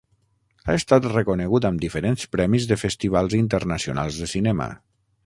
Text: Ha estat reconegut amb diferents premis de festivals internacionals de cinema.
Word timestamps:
Ha 0.71 0.75
estat 0.79 1.07
reconegut 1.11 1.67
amb 1.69 1.83
diferents 1.85 2.25
premis 2.37 2.67
de 2.71 2.79
festivals 2.85 3.37
internacionals 3.41 4.19
de 4.23 4.31
cinema. 4.37 4.73